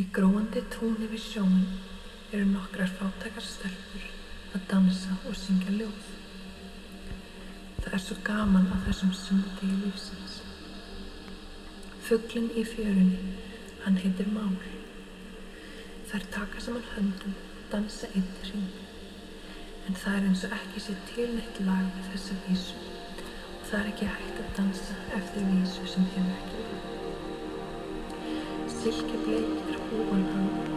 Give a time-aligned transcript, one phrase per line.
[0.00, 1.64] Í gróandi túnni við sjóin
[2.32, 4.04] eru nokkrar fátakar stelpur
[4.56, 6.06] að dansa og syngja ljóð.
[7.82, 10.38] Það er svo gaman á þessum sundi í lífsins.
[12.06, 13.34] Fugglinn í fjörunni,
[13.82, 14.56] hann heitir Mál.
[16.08, 17.36] Þær taka saman höndum
[17.74, 18.72] dansa einn hring.
[19.84, 23.78] En það er eins og ekki sér til neitt lag við þessa vísu og það
[23.82, 26.60] er ekki hægt að dansa eftir vísu sem hefur ekki.
[28.80, 30.69] Silkebleik er qu